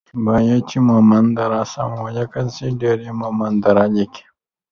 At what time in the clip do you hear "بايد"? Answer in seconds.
0.25-0.61